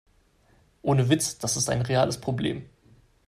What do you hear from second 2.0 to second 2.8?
Problem.